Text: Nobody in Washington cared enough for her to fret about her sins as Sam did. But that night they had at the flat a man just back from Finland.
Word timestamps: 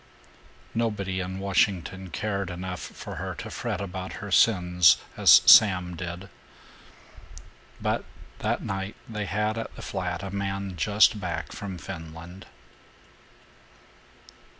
Nobody 0.73 1.19
in 1.19 1.37
Washington 1.37 2.09
cared 2.09 2.49
enough 2.49 2.79
for 2.81 3.17
her 3.17 3.35
to 3.35 3.51
fret 3.51 3.79
about 3.79 4.13
her 4.13 4.31
sins 4.31 4.97
as 5.15 5.43
Sam 5.45 5.95
did. 5.95 6.27
But 7.79 8.03
that 8.39 8.63
night 8.63 8.95
they 9.07 9.25
had 9.27 9.59
at 9.59 9.75
the 9.75 9.83
flat 9.83 10.23
a 10.23 10.31
man 10.31 10.75
just 10.75 11.19
back 11.19 11.51
from 11.51 11.77
Finland. 11.77 12.47